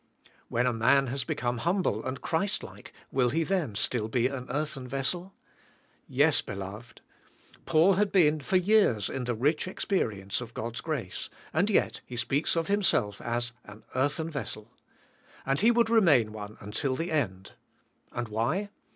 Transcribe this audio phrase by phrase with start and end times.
[0.47, 4.47] When a man has become humble and Christ like, will he then still be an
[4.49, 5.35] earthen vessel?
[6.07, 7.01] Yes, beloved.
[7.67, 12.15] Paul had been for years in the rich experience of God's grace, and yet he
[12.15, 14.71] speaks of himself as an earthen vessel.
[15.45, 17.51] And he would re main one until the end,
[18.11, 18.71] and why?